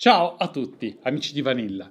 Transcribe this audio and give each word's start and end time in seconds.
Ciao 0.00 0.36
a 0.36 0.46
tutti, 0.46 0.96
amici 1.02 1.32
di 1.32 1.42
Vanilla. 1.42 1.90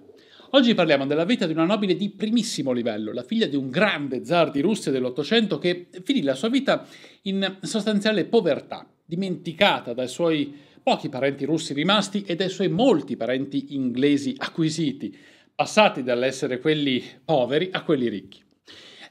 Oggi 0.52 0.74
parliamo 0.74 1.06
della 1.06 1.26
vita 1.26 1.46
di 1.46 1.52
una 1.52 1.66
nobile 1.66 1.94
di 1.94 2.10
primissimo 2.10 2.72
livello, 2.72 3.12
la 3.12 3.22
figlia 3.22 3.48
di 3.48 3.58
un 3.58 3.70
grande 3.70 4.24
zar 4.24 4.50
di 4.50 4.62
Russia 4.62 4.94
dell'Ottocento 4.94 5.58
che 5.58 5.90
finì 6.06 6.22
la 6.22 6.34
sua 6.34 6.48
vita 6.48 6.88
in 7.24 7.58
sostanziale 7.64 8.24
povertà, 8.24 8.90
dimenticata 9.04 9.92
dai 9.92 10.08
suoi 10.08 10.56
pochi 10.82 11.10
parenti 11.10 11.44
russi 11.44 11.74
rimasti 11.74 12.24
e 12.24 12.36
dai 12.36 12.48
suoi 12.48 12.70
molti 12.70 13.18
parenti 13.18 13.76
inglesi 13.76 14.36
acquisiti, 14.38 15.14
passati 15.54 16.02
dall'essere 16.02 16.62
quelli 16.62 17.04
poveri 17.26 17.68
a 17.74 17.84
quelli 17.84 18.08
ricchi. 18.08 18.42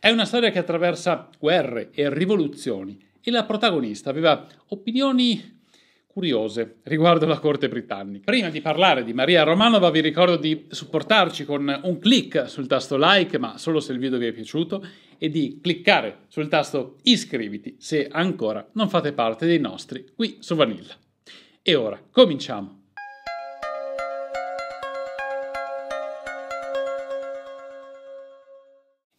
È 0.01 0.09
una 0.09 0.25
storia 0.25 0.51
che 0.51 0.61
attraversa 0.61 1.29
guerre 1.39 1.91
e 1.93 2.09
rivoluzioni 2.09 2.99
e 3.21 3.31
la 3.31 3.45
protagonista 3.45 4.09
aveva 4.09 4.47
opinioni 4.69 5.56
curiose 6.17 6.77
riguardo 6.85 7.27
la 7.27 7.39
corte 7.39 7.69
britannica. 7.69 8.25
Prima 8.25 8.49
di 8.49 8.63
parlare 8.63 9.05
di 9.05 9.13
Maria 9.13 9.43
Romanova 9.43 9.91
vi 9.91 10.01
ricordo 10.01 10.37
di 10.37 10.65
supportarci 10.71 11.45
con 11.45 11.81
un 11.83 11.99
clic 11.99 12.49
sul 12.49 12.67
tasto 12.67 12.97
like, 12.99 13.37
ma 13.37 13.59
solo 13.59 13.81
se 13.81 13.93
il 13.93 13.99
video 13.99 14.17
vi 14.17 14.25
è 14.25 14.33
piaciuto, 14.33 14.83
e 15.19 15.29
di 15.29 15.59
cliccare 15.61 16.21
sul 16.29 16.49
tasto 16.49 16.97
iscriviti 17.03 17.77
se 17.79 18.09
ancora 18.11 18.67
non 18.73 18.89
fate 18.89 19.13
parte 19.13 19.45
dei 19.45 19.59
nostri 19.59 20.07
qui 20.17 20.39
su 20.41 20.55
Vanilla. 20.55 20.95
E 21.61 21.75
ora 21.75 22.01
cominciamo. 22.11 22.85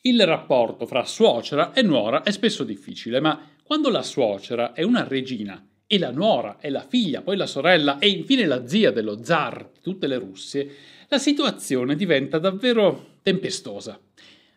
Il 0.01 0.25
rapporto 0.25 0.87
fra 0.87 1.03
suocera 1.03 1.73
e 1.73 1.83
nuora 1.83 2.23
è 2.23 2.31
spesso 2.31 2.63
difficile, 2.63 3.19
ma 3.19 3.39
quando 3.61 3.91
la 3.91 4.01
suocera 4.01 4.73
è 4.73 4.81
una 4.81 5.07
regina 5.07 5.63
e 5.87 5.97
la 5.97 6.11
nuora 6.11 6.57
e 6.59 6.69
la 6.69 6.85
figlia, 6.87 7.21
poi 7.21 7.37
la 7.37 7.47
sorella 7.47 7.97
e 7.97 8.09
infine 8.09 8.45
la 8.45 8.67
zia 8.67 8.91
dello 8.91 9.23
zar 9.23 9.69
di 9.73 9.79
tutte 9.81 10.05
le 10.05 10.17
Russie, 10.17 10.69
la 11.07 11.17
situazione 11.17 11.95
diventa 11.95 12.37
davvero 12.37 13.15
tempestosa. 13.23 13.97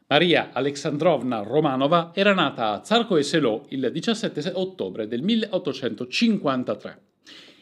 Maria 0.09 0.51
Alexandrovna 0.53 1.43
Romanova 1.43 2.11
era 2.13 2.35
nata 2.35 2.73
a 2.73 2.85
Zarko 2.85 3.17
e 3.17 3.23
Selo 3.23 3.67
il 3.69 3.91
17 3.93 4.51
ottobre 4.55 5.07
del 5.07 5.23
1853. 5.23 7.03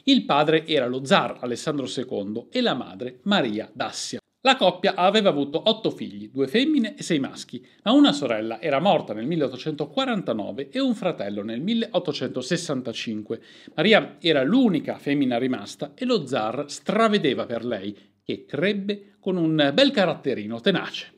Il 0.04 0.24
padre 0.24 0.66
era 0.66 0.86
lo 0.86 1.04
zar 1.04 1.36
Alessandro 1.40 1.86
II 1.86 2.46
e 2.50 2.62
la 2.62 2.72
madre 2.72 3.18
Maria 3.24 3.70
Dassia. 3.70 4.18
La 4.48 4.56
coppia 4.56 4.94
aveva 4.94 5.28
avuto 5.28 5.60
otto 5.66 5.90
figli, 5.90 6.30
due 6.30 6.48
femmine 6.48 6.94
e 6.96 7.02
sei 7.02 7.18
maschi, 7.18 7.62
ma 7.82 7.92
una 7.92 8.14
sorella 8.14 8.62
era 8.62 8.80
morta 8.80 9.12
nel 9.12 9.26
1849 9.26 10.70
e 10.70 10.80
un 10.80 10.94
fratello 10.94 11.44
nel 11.44 11.60
1865. 11.60 13.40
Maria 13.74 14.16
era 14.18 14.42
l'unica 14.42 14.96
femmina 14.96 15.36
rimasta 15.36 15.92
e 15.94 16.06
lo 16.06 16.26
zar 16.26 16.64
stravedeva 16.66 17.44
per 17.44 17.62
lei, 17.62 17.94
che 18.22 18.46
crebbe 18.46 19.16
con 19.20 19.36
un 19.36 19.70
bel 19.74 19.90
caratterino 19.90 20.58
tenace. 20.62 21.12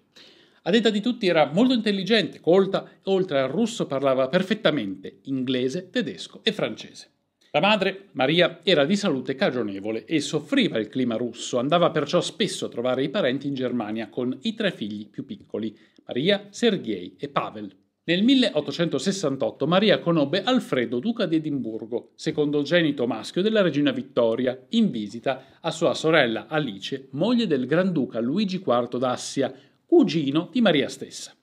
A 0.63 0.71
detta 0.73 0.91
di 0.91 1.01
tutti 1.01 1.29
era 1.29 1.53
molto 1.53 1.73
intelligente, 1.73 2.41
colta 2.41 2.85
e 2.85 2.99
oltre 3.05 3.43
al 3.43 3.49
russo 3.49 3.87
parlava 3.87 4.27
perfettamente 4.27 5.21
inglese, 5.27 5.89
tedesco 5.89 6.41
e 6.43 6.51
francese. 6.51 7.11
La 7.53 7.61
madre, 7.61 8.11
Maria, 8.13 8.61
era 8.63 8.85
di 8.85 8.95
salute 8.95 9.35
cagionevole 9.35 10.05
e 10.05 10.21
soffriva 10.21 10.79
il 10.79 10.89
clima 10.89 11.17
russo, 11.17 11.59
andava 11.59 11.91
perciò 11.91 12.21
spesso 12.21 12.67
a 12.67 12.69
trovare 12.69 13.03
i 13.03 13.09
parenti 13.09 13.49
in 13.49 13.55
Germania 13.55 14.09
con 14.09 14.39
i 14.43 14.55
tre 14.55 14.71
figli 14.71 15.09
più 15.09 15.25
piccoli, 15.25 15.77
Maria, 16.07 16.47
Sergei 16.51 17.17
e 17.19 17.29
Pavel. 17.29 17.75
Nel 18.05 18.23
1868 18.23 19.67
Maria 19.67 19.99
conobbe 19.99 20.45
Alfredo, 20.45 21.01
duca 21.01 21.27
di 21.27 21.37
Edimburgo, 21.37 22.13
secondogenito 22.15 23.09
maschio 23.09 23.43
della 23.43 23.63
regina 23.63 23.91
Vittoria, 23.91 24.57
in 24.71 24.89
visita 24.93 25.59
a 25.61 25.73
sua 25.73 25.95
sorella 25.95 26.47
Alice, 26.47 27.09
moglie 27.11 27.49
del 27.49 27.67
Granduca 27.67 28.21
Luigi 28.21 28.63
IV 28.65 28.97
d'Assia, 28.97 29.53
cugino 29.85 30.51
di 30.53 30.61
Maria 30.61 30.89
stessa. 30.89 31.35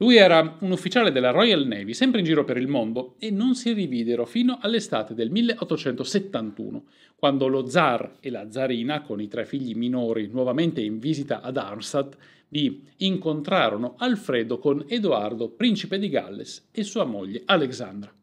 Lui 0.00 0.16
era 0.16 0.56
un 0.60 0.70
ufficiale 0.70 1.10
della 1.10 1.30
Royal 1.30 1.66
Navy, 1.66 1.92
sempre 1.92 2.20
in 2.20 2.24
giro 2.24 2.44
per 2.44 2.56
il 2.56 2.68
mondo, 2.68 3.16
e 3.18 3.32
non 3.32 3.56
si 3.56 3.72
rividero 3.72 4.26
fino 4.26 4.58
all'estate 4.60 5.12
del 5.12 5.28
1871, 5.30 6.84
quando 7.16 7.48
lo 7.48 7.66
zar 7.66 8.16
e 8.20 8.30
la 8.30 8.48
zarina, 8.48 9.02
con 9.02 9.20
i 9.20 9.26
tre 9.26 9.44
figli 9.44 9.74
minori 9.74 10.28
nuovamente 10.28 10.80
in 10.80 11.00
visita 11.00 11.40
ad 11.40 11.56
Arnstadt, 11.56 12.16
vi 12.50 12.84
incontrarono 12.98 13.96
Alfredo 13.98 14.58
con 14.58 14.84
Edoardo, 14.86 15.48
principe 15.48 15.98
di 15.98 16.08
Galles, 16.08 16.68
e 16.70 16.84
sua 16.84 17.04
moglie 17.04 17.42
Alexandra. 17.44 18.14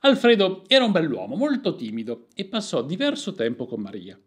Alfredo 0.00 0.64
era 0.68 0.84
un 0.84 0.92
bell'uomo, 0.92 1.36
molto 1.36 1.74
timido, 1.74 2.28
e 2.34 2.46
passò 2.46 2.82
diverso 2.82 3.34
tempo 3.34 3.66
con 3.66 3.82
Maria. 3.82 4.18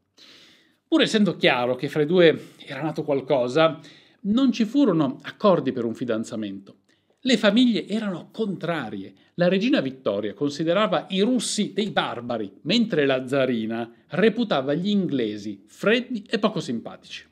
Pur 0.88 1.02
essendo 1.02 1.36
chiaro 1.38 1.76
che 1.76 1.90
fra 1.90 2.04
i 2.04 2.06
due 2.06 2.50
era 2.66 2.84
nato 2.84 3.04
qualcosa, 3.04 3.80
non 4.22 4.52
ci 4.52 4.66
furono 4.66 5.20
accordi 5.22 5.72
per 5.72 5.86
un 5.86 5.94
fidanzamento. 5.94 6.78
Le 7.22 7.36
famiglie 7.36 7.88
erano 7.88 8.30
contrarie. 8.32 9.14
La 9.34 9.48
regina 9.48 9.82
Vittoria 9.82 10.34
considerava 10.34 11.08
i 11.10 11.22
russi 11.22 11.74
dei 11.74 11.90
barbari, 11.90 12.52
mentre 12.62 13.06
la 13.06 13.28
zarina 13.28 13.92
reputava 14.10 14.74
gli 14.74 14.88
inglesi 14.88 15.64
freddi 15.66 16.26
e 16.30 16.40
poco 16.40 16.60
simpatici. 16.60 17.26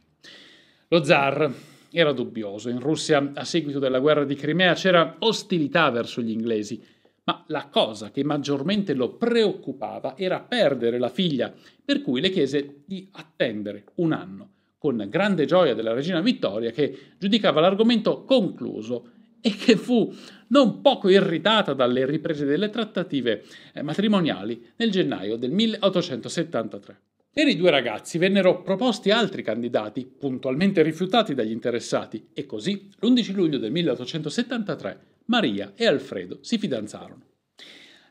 Lo 0.89 1.03
zar 1.03 1.53
era 1.91 2.11
dubbioso. 2.11 2.69
In 2.69 2.79
Russia, 2.79 3.31
a 3.33 3.45
seguito 3.45 3.79
della 3.79 3.99
guerra 3.99 4.25
di 4.25 4.35
Crimea, 4.35 4.73
c'era 4.73 5.15
ostilità 5.19 5.89
verso 5.91 6.21
gli 6.21 6.31
inglesi, 6.31 6.83
ma 7.23 7.43
la 7.47 7.67
cosa 7.69 8.11
che 8.11 8.23
maggiormente 8.23 8.93
lo 8.93 9.15
preoccupava 9.15 10.17
era 10.17 10.41
perdere 10.41 10.99
la 10.99 11.09
figlia, 11.09 11.53
per 11.83 12.01
cui 12.01 12.21
le 12.21 12.31
chiese 12.31 12.81
di 12.85 13.07
attendere 13.11 13.85
un 13.95 14.11
anno 14.11 14.49
con 14.85 15.03
grande 15.09 15.45
gioia 15.45 15.73
della 15.73 15.93
regina 15.93 16.21
Vittoria 16.21 16.69
che 16.69 16.95
giudicava 17.17 17.59
l'argomento 17.59 18.23
concluso 18.23 19.09
e 19.41 19.55
che 19.55 19.77
fu 19.77 20.13
non 20.49 20.81
poco 20.81 21.09
irritata 21.09 21.73
dalle 21.73 22.05
riprese 22.05 22.45
delle 22.45 22.69
trattative 22.69 23.43
eh, 23.73 23.81
matrimoniali 23.81 24.63
nel 24.75 24.91
gennaio 24.91 25.37
del 25.37 25.49
1873. 25.49 26.99
Per 27.33 27.47
i 27.47 27.55
due 27.55 27.71
ragazzi 27.71 28.19
vennero 28.19 28.61
proposti 28.61 29.09
altri 29.09 29.41
candidati, 29.41 30.05
puntualmente 30.05 30.83
rifiutati 30.83 31.33
dagli 31.33 31.51
interessati, 31.51 32.27
e 32.31 32.45
così, 32.45 32.91
l'11 32.99 33.33
luglio 33.33 33.57
del 33.57 33.71
1873, 33.71 34.99
Maria 35.25 35.73
e 35.75 35.87
Alfredo 35.87 36.37
si 36.41 36.59
fidanzarono. 36.59 37.23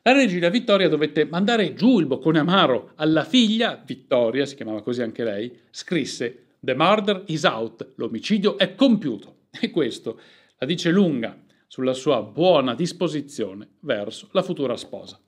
La 0.03 0.13
regina 0.13 0.51
Vittoria 0.51 0.89
dovette 0.89 1.25
mandare 1.25 1.73
giù 1.73 1.99
il 1.99 2.07
boccone 2.07 2.41
amaro 2.41 2.93
alla 2.97 3.25
figlia, 3.25 3.83
Vittoria, 3.87 4.45
si 4.45 4.57
chiamava 4.57 4.83
così 4.83 5.01
anche 5.01 5.25
lei, 5.25 5.51
scrisse 5.71 6.44
The 6.65 6.75
murder 6.75 7.25
is 7.27 7.43
out, 7.43 7.93
l'omicidio 7.97 8.57
è 8.57 8.75
compiuto. 8.75 9.49
E 9.61 9.71
questo 9.71 10.19
la 10.57 10.65
dice 10.65 10.91
lunga 10.91 11.39
sulla 11.67 11.93
sua 11.93 12.23
buona 12.23 12.75
disposizione 12.75 13.73
verso 13.81 14.31
la 14.33 14.43
futura 14.43 14.75
sposa. 14.75 15.21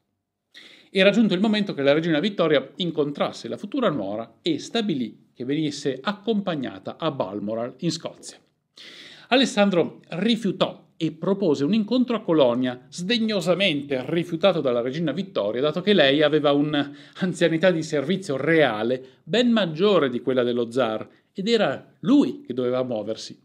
Era 0.90 1.10
giunto 1.10 1.34
il 1.34 1.40
momento 1.40 1.74
che 1.74 1.82
la 1.82 1.92
regina 1.92 2.20
Vittoria 2.20 2.72
incontrasse 2.76 3.48
la 3.48 3.58
futura 3.58 3.90
nuora 3.90 4.38
e 4.40 4.58
stabilì 4.58 5.30
che 5.34 5.44
venisse 5.44 5.98
accompagnata 6.00 6.96
a 6.98 7.10
Balmoral 7.10 7.74
in 7.80 7.90
Scozia. 7.90 8.38
Alessandro 9.28 10.00
rifiutò 10.08 10.86
e 10.96 11.12
propose 11.12 11.64
un 11.64 11.74
incontro 11.74 12.16
a 12.16 12.22
Colonia, 12.22 12.86
sdegnosamente 12.88 14.02
rifiutato 14.06 14.62
dalla 14.62 14.80
regina 14.80 15.12
Vittoria, 15.12 15.60
dato 15.60 15.82
che 15.82 15.92
lei 15.92 16.22
aveva 16.22 16.52
un'anzianità 16.52 17.70
di 17.70 17.82
servizio 17.82 18.38
reale 18.38 19.04
ben 19.22 19.50
maggiore 19.50 20.08
di 20.08 20.22
quella 20.22 20.42
dello 20.42 20.70
zar 20.70 21.06
ed 21.38 21.48
era 21.48 21.92
lui 22.00 22.40
che 22.40 22.54
doveva 22.54 22.82
muoversi. 22.82 23.38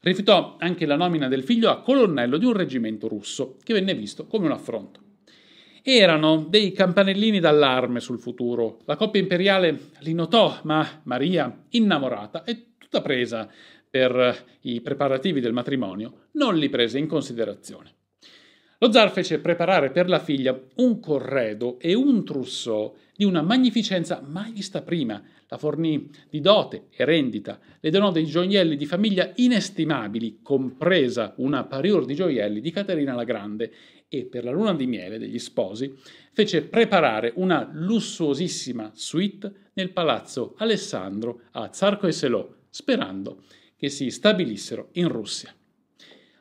Rifiutò 0.00 0.56
anche 0.58 0.84
la 0.84 0.96
nomina 0.96 1.28
del 1.28 1.44
figlio 1.44 1.70
a 1.70 1.80
colonnello 1.80 2.38
di 2.38 2.44
un 2.44 2.54
reggimento 2.54 3.06
russo, 3.06 3.56
che 3.62 3.72
venne 3.72 3.94
visto 3.94 4.26
come 4.26 4.46
un 4.46 4.52
affronto. 4.52 5.00
Erano 5.80 6.44
dei 6.48 6.72
campanellini 6.72 7.38
d'allarme 7.38 8.00
sul 8.00 8.18
futuro. 8.18 8.80
La 8.86 8.96
coppia 8.96 9.20
imperiale 9.20 9.90
li 10.00 10.12
notò, 10.12 10.58
ma 10.64 11.02
Maria, 11.04 11.66
innamorata 11.70 12.42
e 12.42 12.72
tutta 12.78 13.00
presa 13.00 13.48
per 13.88 14.44
i 14.62 14.80
preparativi 14.80 15.40
del 15.40 15.52
matrimonio, 15.52 16.26
non 16.32 16.56
li 16.56 16.68
prese 16.68 16.98
in 16.98 17.06
considerazione. 17.06 17.92
Lo 18.78 18.90
zar 18.90 19.12
fece 19.12 19.38
preparare 19.38 19.90
per 19.90 20.08
la 20.08 20.18
figlia 20.18 20.58
un 20.76 21.00
corredo 21.00 21.78
e 21.78 21.94
un 21.94 22.24
trousseau 22.24 22.96
di 23.14 23.24
una 23.24 23.40
magnificenza 23.40 24.20
mai 24.26 24.52
vista 24.52 24.82
prima. 24.82 25.22
La 25.54 25.60
fornì 25.60 26.10
di 26.28 26.40
dote 26.40 26.86
e 26.90 27.04
rendita, 27.04 27.60
le 27.78 27.90
donò 27.90 28.10
dei 28.10 28.24
gioielli 28.24 28.76
di 28.76 28.86
famiglia 28.86 29.30
inestimabili, 29.36 30.40
compresa 30.42 31.34
una 31.36 31.62
parior 31.62 32.06
di 32.06 32.16
gioielli 32.16 32.60
di 32.60 32.72
Caterina 32.72 33.14
la 33.14 33.22
Grande, 33.22 33.72
e 34.08 34.24
per 34.24 34.42
la 34.42 34.50
luna 34.50 34.74
di 34.74 34.88
miele 34.88 35.16
degli 35.16 35.38
sposi 35.38 35.94
fece 36.32 36.62
preparare 36.62 37.34
una 37.36 37.70
lussuosissima 37.72 38.90
suite 38.94 39.70
nel 39.74 39.92
palazzo 39.92 40.54
Alessandro 40.58 41.42
a 41.52 41.72
Zarco 41.72 42.08
e 42.08 42.12
Selò, 42.12 42.52
sperando 42.68 43.44
che 43.76 43.90
si 43.90 44.10
stabilissero 44.10 44.88
in 44.94 45.06
Russia. 45.06 45.54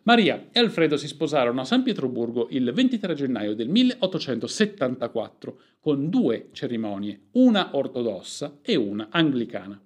Maria 0.06 0.50
e 0.52 0.60
Alfredo 0.60 0.98
si 0.98 1.08
sposarono 1.08 1.62
a 1.62 1.66
San 1.66 1.82
Pietroburgo 1.82 2.48
il 2.50 2.74
23 2.74 3.14
gennaio 3.14 3.56
del 3.56 3.70
1874 3.70 5.60
con 5.80 6.10
due 6.10 6.50
cerimonie, 6.52 7.28
una 7.32 7.70
ortodossa 7.72 8.60
e 8.62 8.76
una 8.76 9.08
anglicana. 9.10 9.82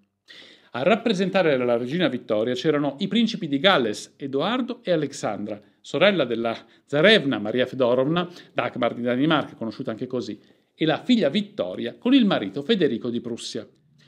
A 0.71 0.81
rappresentare 0.81 1.55
la 1.55 1.77
regina 1.77 2.07
Vittoria 2.07 2.55
c'erano 2.55 2.95
i 2.97 3.07
principi 3.07 3.47
di 3.47 3.59
Galles, 3.59 4.15
Edoardo 4.17 4.79
e 4.81 4.91
Alexandra, 4.91 5.61
sorella 5.81 6.25
della 6.25 6.65
zarevna 6.85 7.37
Maria 7.37 7.67
Fedorovna, 7.67 8.27
Dagmar 8.53 8.95
di 8.95 9.03
Danimarca, 9.03 9.53
conosciuta 9.53 9.91
anche 9.91 10.07
così, 10.07 10.39
e 10.73 10.85
la 10.85 11.03
figlia 11.03 11.29
Vittoria 11.29 11.95
con 11.95 12.15
il 12.15 12.25
marito 12.25 12.63
Federico 12.63 13.11
di 13.11 13.21
Prussia. 13.21 13.67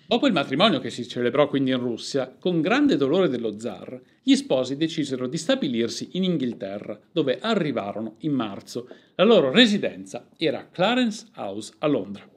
Dopo 0.10 0.26
il 0.26 0.34
matrimonio 0.34 0.80
che 0.80 0.90
si 0.90 1.08
celebrò 1.08 1.48
quindi 1.48 1.70
in 1.70 1.78
Russia, 1.78 2.36
con 2.40 2.62
grande 2.62 2.98
dolore 2.98 3.30
dello 3.30 3.60
zar, 3.60 4.02
gli 4.24 4.36
sposi 4.36 4.76
decisero 4.76 5.28
di 5.28 5.38
stabilirsi 5.38 6.10
in 6.14 6.24
Inghilterra, 6.24 7.00
dove 7.12 7.38
arrivarono 7.40 8.16
in 8.22 8.32
marzo. 8.32 8.90
La 9.14 9.24
loro 9.24 9.52
residenza 9.52 10.28
era 10.36 10.68
Clarence 10.72 11.28
House 11.36 11.74
a 11.78 11.86
Londra. 11.86 12.28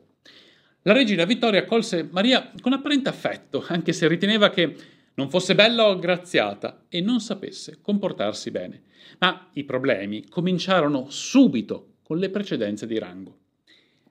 La 0.82 0.92
regina 0.92 1.24
Vittoria 1.24 1.60
accolse 1.60 2.06
Maria 2.10 2.52
con 2.60 2.74
apparente 2.74 3.08
affetto, 3.08 3.64
anche 3.66 3.94
se 3.94 4.06
riteneva 4.06 4.50
che 4.50 4.76
non 5.14 5.30
fosse 5.30 5.54
bella 5.54 5.88
o 5.88 5.98
graziata 5.98 6.84
e 6.90 7.00
non 7.00 7.20
sapesse 7.20 7.78
comportarsi 7.80 8.50
bene. 8.50 8.82
Ma 9.18 9.48
i 9.54 9.64
problemi 9.64 10.28
cominciarono 10.28 11.06
subito 11.08 11.94
con 12.02 12.18
le 12.18 12.28
precedenze 12.28 12.86
di 12.86 12.98
rango. 12.98 13.38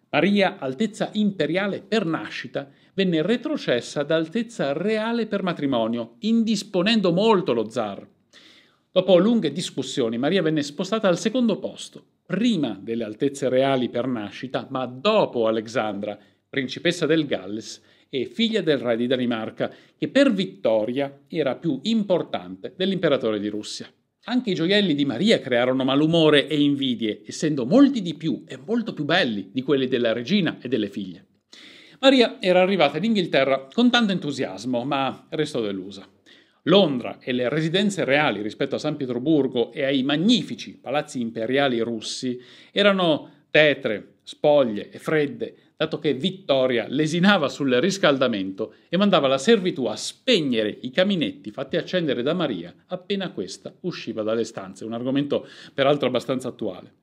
Maria, 0.09 0.57
altezza 0.57 1.11
imperiale 1.13 1.81
per 1.81 2.05
nascita, 2.05 2.69
venne 2.93 3.21
retrocessa 3.21 4.01
ad 4.01 4.11
altezza 4.11 4.73
reale 4.73 5.27
per 5.27 5.43
matrimonio, 5.43 6.15
indisponendo 6.19 7.11
molto 7.11 7.53
lo 7.53 7.69
zar. 7.69 8.07
Dopo 8.91 9.17
lunghe 9.17 9.51
discussioni, 9.51 10.17
Maria 10.17 10.41
venne 10.41 10.63
spostata 10.63 11.07
al 11.07 11.17
secondo 11.17 11.59
posto, 11.59 12.03
prima 12.25 12.77
delle 12.81 13.05
altezze 13.05 13.47
reali 13.47 13.89
per 13.89 14.07
nascita, 14.07 14.67
ma 14.69 14.85
dopo 14.85 15.47
Alexandra, 15.47 16.17
principessa 16.49 17.05
del 17.05 17.25
Galles 17.25 17.81
e 18.09 18.25
figlia 18.25 18.61
del 18.61 18.79
re 18.79 18.97
di 18.97 19.07
Danimarca, 19.07 19.73
che 19.97 20.09
per 20.09 20.33
Vittoria 20.33 21.21
era 21.29 21.55
più 21.55 21.79
importante 21.83 22.73
dell'imperatore 22.75 23.39
di 23.39 23.47
Russia. 23.47 23.89
Anche 24.25 24.51
i 24.51 24.53
gioielli 24.53 24.93
di 24.93 25.05
Maria 25.05 25.39
crearono 25.39 25.85
malumore 25.85 26.47
e 26.47 26.61
invidie, 26.61 27.21
essendo 27.25 27.65
molti 27.65 28.01
di 28.01 28.15
più 28.15 28.43
e 28.45 28.57
molto 28.57 28.93
più 28.93 29.05
belli 29.05 29.49
di 29.53 29.61
quelli 29.61 29.87
della 29.87 30.11
regina 30.11 30.59
e 30.61 30.67
delle 30.67 30.89
figlie. 30.89 31.25
Maria 32.03 32.37
era 32.39 32.61
arrivata 32.61 32.97
in 32.97 33.03
Inghilterra 33.03 33.67
con 33.71 33.91
tanto 33.91 34.11
entusiasmo, 34.11 34.83
ma 34.83 35.27
restò 35.29 35.61
delusa. 35.61 36.09
Londra 36.63 37.19
e 37.19 37.31
le 37.31 37.47
residenze 37.47 38.03
reali 38.05 38.41
rispetto 38.41 38.73
a 38.73 38.79
San 38.79 38.95
Pietroburgo 38.95 39.71
e 39.71 39.83
ai 39.83 40.01
magnifici 40.01 40.79
palazzi 40.81 41.21
imperiali 41.21 41.79
russi 41.79 42.41
erano 42.71 43.45
tetre, 43.51 44.15
spoglie 44.23 44.89
e 44.89 44.97
fredde, 44.97 45.55
dato 45.77 45.99
che 45.99 46.15
Vittoria 46.15 46.87
lesinava 46.89 47.49
sul 47.49 47.71
riscaldamento 47.73 48.73
e 48.89 48.97
mandava 48.97 49.27
la 49.27 49.37
servitù 49.37 49.85
a 49.85 49.95
spegnere 49.95 50.75
i 50.81 50.89
caminetti 50.89 51.51
fatti 51.51 51.77
accendere 51.77 52.23
da 52.23 52.33
Maria 52.33 52.73
appena 52.87 53.29
questa 53.29 53.71
usciva 53.81 54.23
dalle 54.23 54.43
stanze, 54.43 54.85
un 54.85 54.93
argomento 54.93 55.47
peraltro 55.71 56.07
abbastanza 56.07 56.47
attuale. 56.47 57.00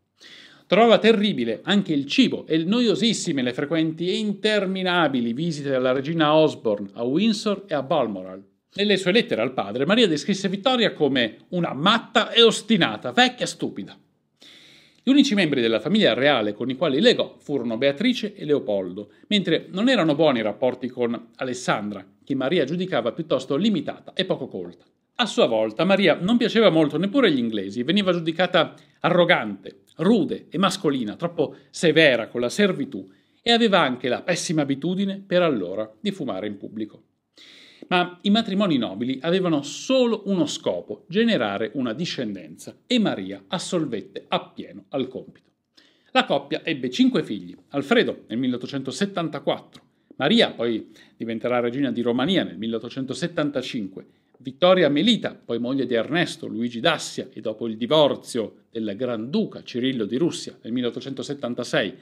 Trovava 0.69 0.99
terribile 0.99 1.61
anche 1.63 1.95
il 1.95 2.05
cibo 2.05 2.47
e 2.47 2.59
noiosissime 2.59 3.41
le 3.41 3.55
frequenti 3.55 4.11
e 4.11 4.19
interminabili 4.19 5.33
visite 5.33 5.71
della 5.71 5.93
regina 5.93 6.35
Osborne 6.35 6.91
a 6.93 7.05
Windsor 7.05 7.65
e 7.67 7.73
a 7.73 7.83
Balmoral. 7.83 8.45
Nelle 8.75 8.99
sue 8.99 9.13
lettere 9.13 9.41
al 9.41 9.55
padre, 9.55 9.87
Maria 9.87 10.07
descrisse 10.07 10.51
Vittoria 10.51 10.93
come 10.93 11.47
una 11.49 11.73
matta 11.73 12.33
e 12.33 12.43
ostinata, 12.43 13.13
vecchia 13.13 13.47
stupida. 13.47 13.99
Gli 15.03 15.09
unici 15.09 15.35
membri 15.35 15.63
della 15.63 15.81
famiglia 15.81 16.13
reale 16.13 16.53
con 16.53 16.69
i 16.69 16.77
quali 16.77 17.01
legò 17.01 17.37
furono 17.39 17.79
Beatrice 17.79 18.35
e 18.35 18.45
Leopoldo, 18.45 19.13
mentre 19.29 19.69
non 19.71 19.89
erano 19.89 20.15
buoni 20.15 20.41
i 20.41 20.43
rapporti 20.43 20.89
con 20.89 21.29
Alessandra, 21.37 22.07
che 22.23 22.35
Maria 22.35 22.65
giudicava 22.65 23.13
piuttosto 23.13 23.57
limitata 23.57 24.13
e 24.13 24.27
poco 24.27 24.49
colta. 24.49 24.85
A 25.21 25.27
sua 25.27 25.47
volta 25.47 25.85
Maria 25.85 26.17
non 26.21 26.37
piaceva 26.37 26.71
molto 26.71 26.97
neppure 26.97 27.27
agli 27.27 27.39
inglesi, 27.39 27.83
veniva 27.83 28.13
giudicata 28.13 28.75
arrogante, 29.01 29.81
rude 29.97 30.47
e 30.49 30.59
mascolina, 30.59 31.17
troppo 31.17 31.57
severa 31.71 32.29
con 32.29 32.41
la 32.41 32.49
servitù 32.49 33.05
e 33.43 33.51
aveva 33.51 33.81
anche 33.81 34.07
la 34.07 34.23
pessima 34.23 34.63
abitudine 34.63 35.21
per 35.27 35.43
allora 35.43 35.93
di 36.01 36.13
fumare 36.13 36.47
in 36.47 36.57
pubblico. 36.57 37.03
Ma 37.89 38.17
i 38.23 38.31
matrimoni 38.31 38.79
nobili 38.79 39.19
avevano 39.21 39.63
solo 39.63 40.23
uno 40.27 40.47
scopo, 40.47 41.05
generare 41.09 41.73
una 41.75 41.95
discendenza, 41.95 42.77
e 42.87 43.01
Maria 43.01 43.43
assolvette 43.49 44.25
appieno 44.29 44.85
al 44.91 45.09
compito. 45.09 45.51
La 46.13 46.27
coppia 46.27 46.65
ebbe 46.65 46.91
cinque 46.91 47.25
figli, 47.25 47.57
Alfredo 47.71 48.23
nel 48.29 48.39
1874, 48.39 49.83
Maria 50.15 50.53
poi 50.53 50.93
diventerà 51.17 51.59
regina 51.59 51.91
di 51.91 52.03
Romania 52.03 52.45
nel 52.45 52.57
1875, 52.57 54.07
Vittoria 54.41 54.89
Melita, 54.89 55.35
poi 55.35 55.59
moglie 55.59 55.85
di 55.85 55.95
Ernesto 55.95 56.47
Luigi 56.47 56.79
d'Assia 56.79 57.29
e 57.33 57.41
dopo 57.41 57.67
il 57.67 57.77
divorzio 57.77 58.67
del 58.71 58.95
Granduca 58.97 59.65
Cirillo 59.65 60.05
di 60.05 60.17
Russia 60.17 60.57
nel 60.63 60.73
1876, 60.73 61.95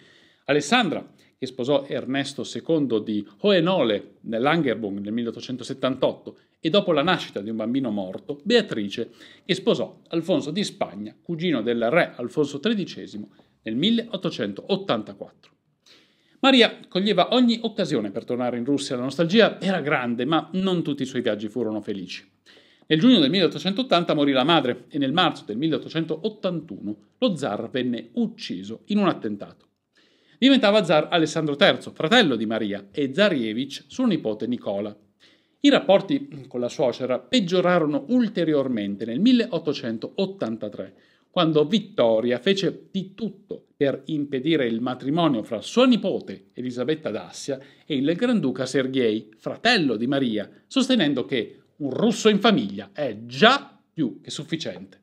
Alessandra, 0.44 1.06
che 1.38 1.46
sposò 1.46 1.87
Ernesto 1.87 2.44
II 2.44 3.02
di 3.02 3.26
Hohenole 3.40 4.16
nell'Angerbung 4.22 4.99
nel 4.99 5.12
1878 5.12 6.38
e 6.61 6.68
dopo 6.68 6.92
la 6.92 7.02
nascita 7.02 7.40
di 7.40 7.49
un 7.49 7.56
bambino 7.56 7.90
morto, 7.90 8.40
Beatrice, 8.42 9.11
che 9.44 9.54
sposò 9.54 10.00
Alfonso 10.08 10.50
di 10.50 10.62
Spagna, 10.62 11.16
cugino 11.20 11.62
del 11.62 11.90
re 11.90 12.12
Alfonso 12.16 12.61
XIII, 12.61 13.26
nel 13.62 13.76
1884. 13.76 15.55
Maria 16.40 16.78
coglieva 16.88 17.35
ogni 17.35 17.59
occasione 17.62 18.11
per 18.11 18.25
tornare 18.25 18.59
in 18.59 18.64
Russia, 18.64 18.97
la 18.97 19.02
nostalgia 19.02 19.61
era 19.61 19.81
grande, 19.81 20.25
ma 20.25 20.49
non 20.52 20.83
tutti 20.83 21.02
i 21.02 21.07
suoi 21.07 21.23
viaggi 21.23 21.49
furono 21.49 21.81
felici. 21.81 22.28
Nel 22.87 23.00
giugno 23.00 23.19
del 23.19 23.31
1880 23.31 24.14
morì 24.14 24.33
la 24.33 24.45
madre 24.45 24.85
e 24.88 24.99
nel 24.99 25.12
marzo 25.12 25.45
del 25.45 25.57
1881 25.57 26.97
lo 27.19 27.37
zar 27.37 27.69
venne 27.71 28.11
ucciso 28.12 28.83
in 28.87 28.99
un 28.99 29.09
attentato 29.09 29.66
diventava 30.38 30.85
zar 30.85 31.09
Alessandro 31.11 31.57
III, 31.59 31.93
fratello 31.93 32.37
di 32.37 32.47
Maria, 32.47 32.88
e 32.90 33.12
Zarievich, 33.12 33.85
suo 33.87 34.07
nipote 34.07 34.47
Nicola. 34.47 34.97
I 35.61 35.71
rapporti 35.71 36.47
con 36.47 36.61
la 36.61 36.69
suocera 36.69 37.19
peggiorarono 37.19 38.05
ulteriormente 38.09 39.05
nel 39.05 39.21
1883, 39.21 40.95
quando 41.37 41.66
Vittoria 41.66 42.38
fece 42.38 42.88
di 42.90 43.12
tutto 43.12 43.66
per 43.76 44.05
impedire 44.07 44.66
il 44.66 44.81
matrimonio 44.81 45.43
fra 45.43 45.61
sua 45.61 45.85
nipote 45.85 46.47
Elisabetta 46.55 47.11
d'Assia 47.11 47.59
e 47.85 47.95
il 47.95 48.14
Granduca 48.14 48.64
Sergei, 48.64 49.28
fratello 49.37 49.97
di 49.97 50.07
Maria, 50.07 50.50
sostenendo 50.66 51.26
che 51.26 51.61
un 51.76 51.90
russo 51.90 52.31
in 52.31 52.40
famiglia 52.40 52.88
è 52.95 53.26
già 53.26 53.78
più 53.93 54.23
che 54.23 54.31
sufficiente. 54.31 55.02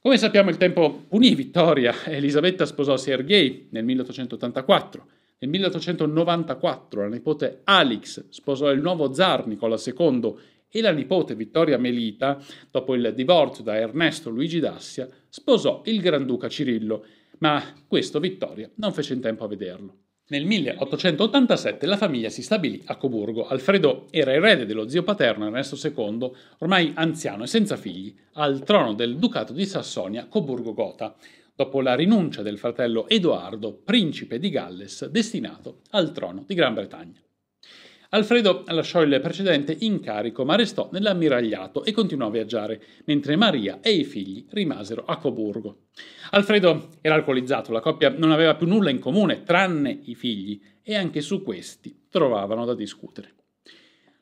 Come 0.00 0.16
sappiamo 0.16 0.50
il 0.50 0.58
tempo 0.58 1.06
punì 1.08 1.34
Vittoria, 1.34 1.92
Elisabetta 2.04 2.64
sposò 2.64 2.96
Sergei 2.96 3.66
nel 3.72 3.82
1884. 3.82 5.06
Nel 5.38 5.50
1894 5.50 7.02
la 7.02 7.08
nipote 7.08 7.62
Alix 7.64 8.26
sposò 8.28 8.70
il 8.70 8.80
nuovo 8.80 9.12
zar 9.12 9.48
Nicola 9.48 9.76
II 9.76 10.34
e 10.76 10.80
la 10.80 10.90
nipote 10.90 11.36
Vittoria 11.36 11.78
Melita, 11.78 12.36
dopo 12.68 12.96
il 12.96 13.12
divorzio 13.14 13.62
da 13.62 13.76
Ernesto 13.76 14.28
Luigi 14.28 14.58
d'Assia, 14.58 15.08
sposò 15.28 15.82
il 15.84 16.00
Granduca 16.00 16.48
Cirillo, 16.48 17.06
ma 17.38 17.62
questo 17.86 18.18
Vittoria 18.18 18.68
non 18.74 18.92
fece 18.92 19.14
in 19.14 19.20
tempo 19.20 19.44
a 19.44 19.46
vederlo. 19.46 19.98
Nel 20.30 20.44
1887 20.44 21.86
la 21.86 21.96
famiglia 21.96 22.28
si 22.28 22.42
stabilì 22.42 22.82
a 22.86 22.96
Coburgo. 22.96 23.46
Alfredo 23.46 24.08
era 24.10 24.32
erede 24.32 24.66
dello 24.66 24.88
zio 24.88 25.04
paterno 25.04 25.46
Ernesto 25.46 25.76
II, 25.80 26.32
ormai 26.58 26.90
anziano 26.96 27.44
e 27.44 27.46
senza 27.46 27.76
figli, 27.76 28.12
al 28.32 28.64
trono 28.64 28.94
del 28.94 29.16
Ducato 29.16 29.52
di 29.52 29.66
Sassonia 29.66 30.26
Coburgo-Gotha, 30.26 31.14
dopo 31.54 31.80
la 31.82 31.94
rinuncia 31.94 32.42
del 32.42 32.58
fratello 32.58 33.08
Edoardo, 33.08 33.74
principe 33.74 34.40
di 34.40 34.50
Galles, 34.50 35.06
destinato 35.06 35.82
al 35.90 36.10
trono 36.10 36.42
di 36.44 36.54
Gran 36.54 36.74
Bretagna. 36.74 37.22
Alfredo 38.14 38.62
lasciò 38.68 39.02
il 39.02 39.20
precedente 39.20 39.76
incarico 39.80 40.44
ma 40.44 40.54
restò 40.54 40.88
nell'ammiragliato 40.92 41.84
e 41.84 41.90
continuò 41.90 42.28
a 42.28 42.30
viaggiare, 42.30 42.80
mentre 43.06 43.34
Maria 43.34 43.80
e 43.80 43.90
i 43.90 44.04
figli 44.04 44.46
rimasero 44.50 45.04
a 45.04 45.16
Coburgo. 45.16 45.86
Alfredo 46.30 46.90
era 47.00 47.16
alcolizzato, 47.16 47.72
la 47.72 47.80
coppia 47.80 48.14
non 48.16 48.30
aveva 48.30 48.54
più 48.54 48.68
nulla 48.68 48.90
in 48.90 49.00
comune, 49.00 49.42
tranne 49.42 49.98
i 50.04 50.14
figli, 50.14 50.60
e 50.80 50.94
anche 50.94 51.20
su 51.22 51.42
questi 51.42 52.06
trovavano 52.08 52.64
da 52.64 52.74
discutere. 52.74 53.34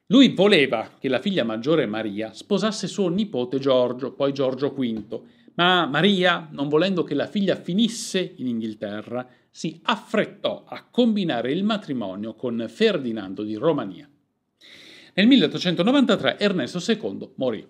Lui 0.07 0.31
voleva 0.31 0.93
che 0.99 1.09
la 1.09 1.21
figlia 1.21 1.45
maggiore 1.45 1.85
Maria 1.85 2.33
sposasse 2.33 2.87
suo 2.87 3.09
nipote 3.09 3.59
Giorgio, 3.59 4.13
poi 4.15 4.33
Giorgio 4.33 4.71
V, 4.71 5.21
ma 5.55 5.85
Maria, 5.85 6.49
non 6.51 6.69
volendo 6.69 7.03
che 7.03 7.15
la 7.15 7.27
figlia 7.27 7.57
finisse 7.57 8.33
in 8.37 8.47
Inghilterra, 8.47 9.29
si 9.55 9.79
affrettò 9.83 10.65
a 10.67 10.83
combinare 10.91 11.53
il 11.53 11.63
matrimonio 11.63 12.35
con 12.35 12.65
Ferdinando 12.69 13.43
di 13.43 13.55
Romania. 13.55 14.09
Nel 15.15 15.27
1893 15.27 16.39
Ernesto 16.39 16.81
II 16.91 17.33
morì. 17.35 17.65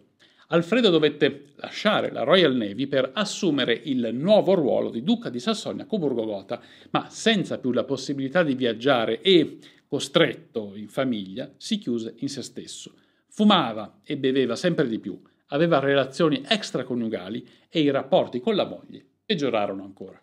Alfredo 0.49 0.91
dovette 0.91 1.47
lasciare 1.57 2.13
la 2.13 2.23
Royal 2.23 2.55
Navy 2.55 2.87
per 2.87 3.11
assumere 3.15 3.73
il 3.73 4.11
nuovo 4.13 4.55
ruolo 4.55 4.91
di 4.91 5.03
duca 5.03 5.29
di 5.29 5.41
Sassonia-Coburgo-Gotha, 5.41 6.63
ma 6.91 7.09
senza 7.09 7.59
più 7.59 7.73
la 7.73 7.85
possibilità 7.85 8.45
di 8.45 8.55
viaggiare 8.55 9.21
e, 9.21 9.59
costretto 9.89 10.73
in 10.77 10.89
famiglia, 10.89 11.51
si 11.57 11.79
chiuse 11.79 12.15
in 12.19 12.29
se 12.29 12.43
stesso. 12.43 12.95
Fumava 13.27 14.01
e 14.05 14.17
beveva 14.17 14.55
sempre 14.55 14.87
di 14.87 15.01
più, 15.01 15.21
aveva 15.47 15.81
relazioni 15.81 16.43
extraconiugali 16.47 17.49
e 17.69 17.81
i 17.81 17.91
rapporti 17.91 18.39
con 18.39 18.55
la 18.55 18.67
moglie 18.67 19.05
peggiorarono 19.25 19.83
ancora. 19.83 20.23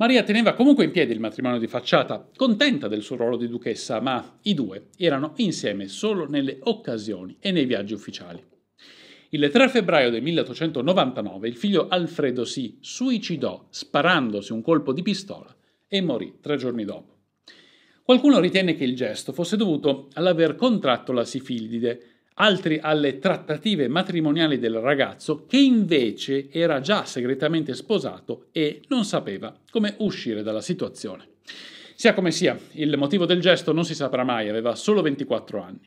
Maria 0.00 0.22
teneva 0.22 0.54
comunque 0.54 0.84
in 0.84 0.92
piedi 0.92 1.12
il 1.12 1.20
matrimonio 1.20 1.58
di 1.58 1.66
facciata, 1.66 2.26
contenta 2.34 2.88
del 2.88 3.02
suo 3.02 3.16
ruolo 3.16 3.36
di 3.36 3.48
duchessa, 3.48 4.00
ma 4.00 4.38
i 4.44 4.54
due 4.54 4.86
erano 4.96 5.34
insieme 5.36 5.88
solo 5.88 6.26
nelle 6.26 6.56
occasioni 6.62 7.36
e 7.38 7.50
nei 7.50 7.66
viaggi 7.66 7.92
ufficiali. 7.92 8.42
Il 9.28 9.50
3 9.52 9.68
febbraio 9.68 10.08
del 10.08 10.22
1899 10.22 11.48
il 11.48 11.54
figlio 11.54 11.88
Alfredo 11.88 12.46
si 12.46 12.78
suicidò 12.80 13.66
sparandosi 13.68 14.52
un 14.52 14.62
colpo 14.62 14.94
di 14.94 15.02
pistola 15.02 15.54
e 15.86 16.00
morì 16.00 16.38
tre 16.40 16.56
giorni 16.56 16.86
dopo. 16.86 17.18
Qualcuno 18.02 18.40
ritiene 18.40 18.74
che 18.74 18.84
il 18.84 18.96
gesto 18.96 19.34
fosse 19.34 19.58
dovuto 19.58 20.08
all'aver 20.14 20.54
contratto 20.54 21.12
la 21.12 21.26
sifilide, 21.26 22.19
altri 22.40 22.78
alle 22.80 23.18
trattative 23.18 23.86
matrimoniali 23.86 24.58
del 24.58 24.78
ragazzo 24.78 25.44
che 25.46 25.58
invece 25.58 26.48
era 26.50 26.80
già 26.80 27.04
segretamente 27.04 27.74
sposato 27.74 28.46
e 28.50 28.80
non 28.88 29.04
sapeva 29.04 29.54
come 29.70 29.94
uscire 29.98 30.42
dalla 30.42 30.62
situazione. 30.62 31.28
Sia 31.94 32.14
come 32.14 32.30
sia, 32.30 32.58
il 32.72 32.96
motivo 32.96 33.26
del 33.26 33.40
gesto 33.40 33.74
non 33.74 33.84
si 33.84 33.94
saprà 33.94 34.24
mai, 34.24 34.48
aveva 34.48 34.74
solo 34.74 35.02
24 35.02 35.62
anni. 35.62 35.80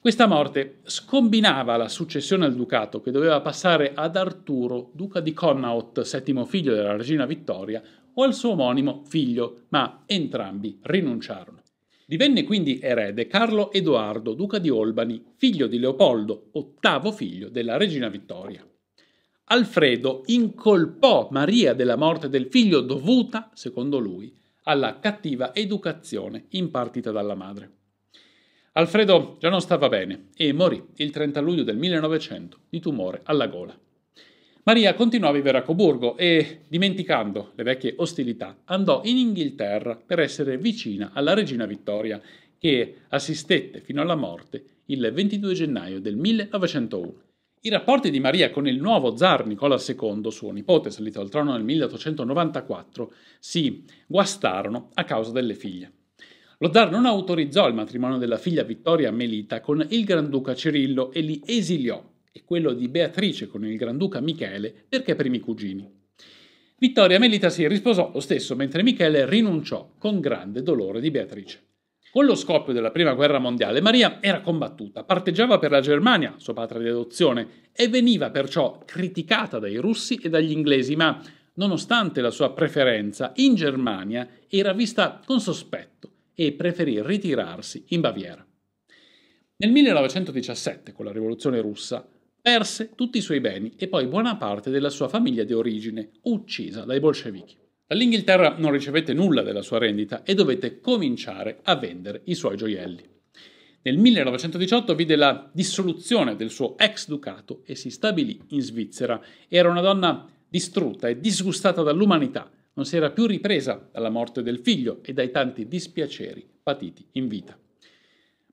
Questa 0.00 0.26
morte 0.26 0.78
scombinava 0.82 1.76
la 1.76 1.88
successione 1.88 2.44
al 2.44 2.56
ducato 2.56 3.00
che 3.00 3.12
doveva 3.12 3.40
passare 3.40 3.92
ad 3.94 4.16
Arturo, 4.16 4.90
duca 4.94 5.20
di 5.20 5.32
Connaught, 5.32 6.00
settimo 6.00 6.44
figlio 6.44 6.74
della 6.74 6.96
regina 6.96 7.24
Vittoria, 7.24 7.80
o 8.14 8.22
al 8.24 8.34
suo 8.34 8.50
omonimo 8.50 9.02
figlio, 9.06 9.66
ma 9.68 10.02
entrambi 10.06 10.80
rinunciarono. 10.82 11.57
Divenne 12.10 12.42
quindi 12.44 12.78
erede 12.78 13.26
Carlo 13.26 13.70
Edoardo, 13.70 14.32
duca 14.32 14.58
di 14.58 14.70
Olbani, 14.70 15.22
figlio 15.36 15.66
di 15.66 15.78
Leopoldo, 15.78 16.48
ottavo 16.52 17.12
figlio 17.12 17.50
della 17.50 17.76
regina 17.76 18.08
Vittoria. 18.08 18.66
Alfredo 19.50 20.22
incolpò 20.24 21.28
Maria 21.30 21.74
della 21.74 21.96
morte 21.96 22.30
del 22.30 22.46
figlio 22.46 22.80
dovuta, 22.80 23.50
secondo 23.52 23.98
lui, 23.98 24.34
alla 24.62 25.00
cattiva 25.00 25.54
educazione 25.54 26.46
impartita 26.52 27.10
dalla 27.10 27.34
madre. 27.34 27.72
Alfredo 28.72 29.36
già 29.38 29.50
non 29.50 29.60
stava 29.60 29.90
bene 29.90 30.28
e 30.34 30.54
morì 30.54 30.82
il 30.96 31.10
30 31.10 31.42
luglio 31.42 31.62
del 31.62 31.76
1900 31.76 32.58
di 32.70 32.80
tumore 32.80 33.20
alla 33.24 33.48
gola. 33.48 33.78
Maria 34.64 34.94
continuò 34.94 35.30
a 35.30 35.32
vivere 35.32 35.58
a 35.58 35.62
Coburgo 35.62 36.16
e, 36.16 36.60
dimenticando 36.68 37.52
le 37.54 37.62
vecchie 37.62 37.94
ostilità, 37.96 38.58
andò 38.64 39.00
in 39.04 39.16
Inghilterra 39.16 39.96
per 39.96 40.18
essere 40.18 40.58
vicina 40.58 41.10
alla 41.14 41.32
regina 41.32 41.64
Vittoria, 41.64 42.20
che 42.58 42.96
assistette 43.08 43.80
fino 43.80 44.02
alla 44.02 44.16
morte 44.16 44.64
il 44.86 45.10
22 45.12 45.54
gennaio 45.54 46.00
del 46.00 46.16
1901. 46.16 47.14
I 47.62 47.70
rapporti 47.70 48.10
di 48.10 48.20
Maria 48.20 48.50
con 48.50 48.68
il 48.68 48.80
nuovo 48.80 49.16
zar 49.16 49.46
Nicola 49.46 49.76
II, 49.76 50.30
suo 50.30 50.50
nipote 50.50 50.90
salito 50.90 51.20
al 51.20 51.30
trono 51.30 51.52
nel 51.52 51.64
1894, 51.64 53.12
si 53.38 53.84
guastarono 54.06 54.90
a 54.94 55.04
causa 55.04 55.32
delle 55.32 55.54
figlie. 55.54 55.92
Lo 56.58 56.72
zar 56.72 56.90
non 56.90 57.06
autorizzò 57.06 57.68
il 57.68 57.74
matrimonio 57.74 58.18
della 58.18 58.36
figlia 58.36 58.64
Vittoria 58.64 59.12
Melita 59.12 59.60
con 59.60 59.84
il 59.90 60.04
Granduca 60.04 60.54
Cirillo 60.54 61.12
e 61.12 61.20
li 61.20 61.40
esiliò 61.46 62.02
e 62.38 62.42
quello 62.44 62.72
di 62.72 62.88
Beatrice 62.88 63.48
con 63.48 63.66
il 63.66 63.76
Granduca 63.76 64.20
Michele 64.20 64.72
perché 64.88 65.14
primi 65.16 65.40
cugini. 65.40 65.90
Vittoria 66.78 67.18
Melita 67.18 67.50
si 67.50 67.66
risposò 67.66 68.12
lo 68.12 68.20
stesso 68.20 68.54
mentre 68.54 68.84
Michele 68.84 69.28
rinunciò 69.28 69.94
con 69.98 70.20
grande 70.20 70.62
dolore 70.62 71.00
di 71.00 71.10
Beatrice. 71.10 71.64
Con 72.10 72.24
lo 72.24 72.36
scoppio 72.36 72.72
della 72.72 72.92
Prima 72.92 73.12
Guerra 73.12 73.38
Mondiale, 73.38 73.82
Maria 73.82 74.18
era 74.22 74.40
combattuta, 74.40 75.04
parteggiava 75.04 75.58
per 75.58 75.70
la 75.70 75.80
Germania, 75.80 76.34
sua 76.38 76.54
patria 76.54 76.80
di 76.80 76.88
adozione, 76.88 77.66
e 77.72 77.88
veniva 77.88 78.30
perciò 78.30 78.82
criticata 78.86 79.58
dai 79.58 79.76
russi 79.76 80.14
e 80.16 80.30
dagli 80.30 80.52
inglesi, 80.52 80.96
ma, 80.96 81.20
nonostante 81.54 82.22
la 82.22 82.30
sua 82.30 82.52
preferenza, 82.52 83.32
in 83.36 83.56
Germania 83.56 84.26
era 84.48 84.72
vista 84.72 85.20
con 85.22 85.40
sospetto 85.40 86.12
e 86.34 86.52
preferì 86.52 87.02
ritirarsi 87.02 87.84
in 87.88 88.00
Baviera. 88.00 88.46
Nel 89.56 89.70
1917, 89.72 90.92
con 90.92 91.04
la 91.04 91.12
rivoluzione 91.12 91.60
russa, 91.60 92.08
perse 92.40 92.94
tutti 92.94 93.18
i 93.18 93.22
suoi 93.22 93.40
beni 93.40 93.72
e 93.76 93.88
poi 93.88 94.06
buona 94.06 94.36
parte 94.36 94.70
della 94.70 94.90
sua 94.90 95.08
famiglia 95.08 95.44
di 95.44 95.52
origine, 95.52 96.10
uccisa 96.22 96.84
dai 96.84 97.00
bolscevichi. 97.00 97.56
Dall'Inghilterra 97.86 98.56
non 98.58 98.72
ricevette 98.72 99.14
nulla 99.14 99.42
della 99.42 99.62
sua 99.62 99.78
rendita 99.78 100.22
e 100.22 100.34
dovette 100.34 100.80
cominciare 100.80 101.60
a 101.62 101.76
vendere 101.76 102.22
i 102.24 102.34
suoi 102.34 102.56
gioielli. 102.56 103.02
Nel 103.82 103.96
1918 103.96 104.94
vide 104.94 105.16
la 105.16 105.48
dissoluzione 105.52 106.36
del 106.36 106.50
suo 106.50 106.76
ex 106.76 107.08
ducato 107.08 107.62
e 107.64 107.74
si 107.74 107.90
stabilì 107.90 108.38
in 108.48 108.60
Svizzera. 108.60 109.20
Era 109.48 109.70
una 109.70 109.80
donna 109.80 110.28
distrutta 110.48 111.08
e 111.08 111.20
disgustata 111.20 111.82
dall'umanità, 111.82 112.50
non 112.74 112.84
si 112.84 112.96
era 112.96 113.10
più 113.10 113.26
ripresa 113.26 113.88
dalla 113.90 114.10
morte 114.10 114.42
del 114.42 114.58
figlio 114.58 115.00
e 115.02 115.12
dai 115.12 115.30
tanti 115.30 115.66
dispiaceri 115.66 116.46
patiti 116.62 117.06
in 117.12 117.28
vita. 117.28 117.58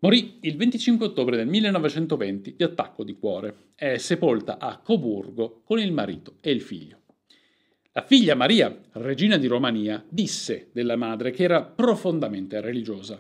Morì 0.06 0.38
il 0.42 0.56
25 0.56 1.04
ottobre 1.04 1.36
del 1.36 1.48
1920 1.48 2.54
di 2.56 2.64
attacco 2.64 3.04
di 3.04 3.16
cuore. 3.16 3.72
È 3.74 3.98
sepolta 3.98 4.60
a 4.60 4.78
Coburgo 4.78 5.64
con 5.64 5.80
il 5.80 5.92
marito 5.92 6.36
e 6.42 6.52
il 6.52 6.62
figlio. 6.62 7.00
La 7.92 8.04
figlia 8.04 8.36
Maria, 8.36 8.82
regina 8.92 9.38
di 9.38 9.48
Romania, 9.48 10.06
disse 10.08 10.70
della 10.74 10.96
madre 10.96 11.32
che 11.32 11.42
era 11.42 11.64
profondamente 11.64 12.62
religiosa. 12.62 13.20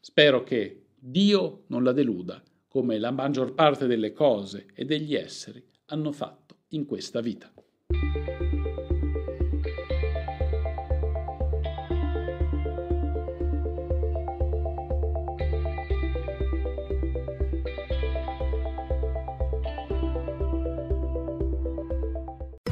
Spero 0.00 0.42
che 0.42 0.86
Dio 0.98 1.62
non 1.68 1.84
la 1.84 1.92
deluda, 1.92 2.42
come 2.66 2.98
la 2.98 3.12
maggior 3.12 3.54
parte 3.54 3.86
delle 3.86 4.12
cose 4.12 4.66
e 4.74 4.84
degli 4.84 5.14
esseri 5.14 5.64
hanno 5.86 6.10
fatto 6.10 6.62
in 6.70 6.84
questa 6.84 7.20
vita. 7.20 7.48